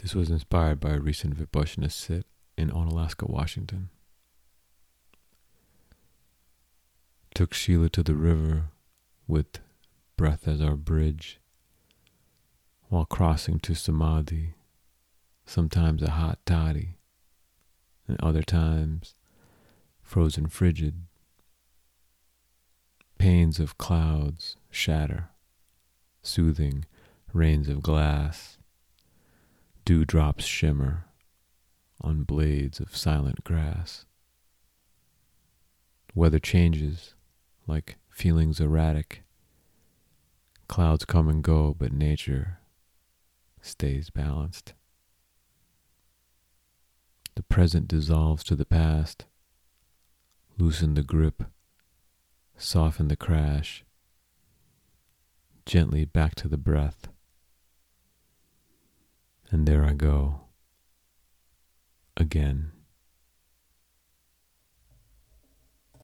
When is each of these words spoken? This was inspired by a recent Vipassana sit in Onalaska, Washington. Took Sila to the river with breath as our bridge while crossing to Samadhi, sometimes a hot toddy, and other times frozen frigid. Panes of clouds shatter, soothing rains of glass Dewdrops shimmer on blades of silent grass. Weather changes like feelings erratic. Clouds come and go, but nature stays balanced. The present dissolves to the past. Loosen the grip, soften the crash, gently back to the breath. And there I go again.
This 0.00 0.14
was 0.14 0.30
inspired 0.30 0.80
by 0.80 0.92
a 0.92 0.98
recent 0.98 1.36
Vipassana 1.36 1.92
sit 1.92 2.24
in 2.56 2.70
Onalaska, 2.70 3.28
Washington. 3.28 3.90
Took 7.34 7.54
Sila 7.54 7.90
to 7.90 8.02
the 8.02 8.14
river 8.14 8.68
with 9.26 9.60
breath 10.16 10.48
as 10.48 10.62
our 10.62 10.76
bridge 10.76 11.38
while 12.88 13.04
crossing 13.04 13.60
to 13.60 13.74
Samadhi, 13.74 14.54
sometimes 15.44 16.02
a 16.02 16.10
hot 16.10 16.38
toddy, 16.46 16.96
and 18.08 18.18
other 18.20 18.42
times 18.42 19.14
frozen 20.00 20.46
frigid. 20.46 21.04
Panes 23.18 23.60
of 23.60 23.76
clouds 23.76 24.56
shatter, 24.70 25.28
soothing 26.22 26.86
rains 27.34 27.68
of 27.68 27.82
glass 27.82 28.56
Dewdrops 29.90 30.44
shimmer 30.44 31.06
on 32.00 32.22
blades 32.22 32.78
of 32.78 32.96
silent 32.96 33.42
grass. 33.42 34.04
Weather 36.14 36.38
changes 36.38 37.16
like 37.66 37.96
feelings 38.08 38.60
erratic. 38.60 39.24
Clouds 40.68 41.04
come 41.04 41.28
and 41.28 41.42
go, 41.42 41.74
but 41.76 41.92
nature 41.92 42.60
stays 43.60 44.10
balanced. 44.10 44.74
The 47.34 47.42
present 47.42 47.88
dissolves 47.88 48.44
to 48.44 48.54
the 48.54 48.64
past. 48.64 49.24
Loosen 50.56 50.94
the 50.94 51.02
grip, 51.02 51.42
soften 52.56 53.08
the 53.08 53.16
crash, 53.16 53.84
gently 55.66 56.04
back 56.04 56.36
to 56.36 56.46
the 56.46 56.56
breath. 56.56 57.08
And 59.50 59.66
there 59.66 59.84
I 59.84 59.92
go 59.92 60.42
again. 62.16 62.72